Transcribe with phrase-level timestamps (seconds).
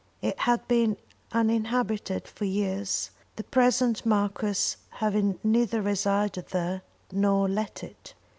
[0.23, 0.97] It had been
[1.31, 6.81] uninhabited for years, the present Marquis having neither resided there
[7.11, 8.15] nor let it.